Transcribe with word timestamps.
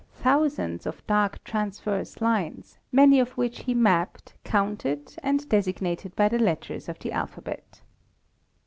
thousands 0.15 0.87
of 0.87 1.05
dark 1.05 1.43
transverse 1.43 2.21
lines, 2.21 2.79
many 2.91 3.19
of 3.19 3.33
which 3.33 3.59
he 3.65 3.73
mapped, 3.75 4.33
counted 4.43 5.13
and 5.21 5.47
designated 5.47 6.15
by 6.15 6.27
the 6.27 6.39
letters 6.39 6.89
of 6.89 6.97
the 6.97 7.11
al 7.11 7.27
phabet. 7.27 7.81